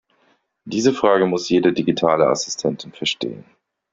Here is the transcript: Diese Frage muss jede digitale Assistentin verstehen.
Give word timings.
Diese 0.65 0.93
Frage 0.95 1.27
muss 1.27 1.47
jede 1.49 1.73
digitale 1.73 2.25
Assistentin 2.25 2.91
verstehen. 2.91 3.45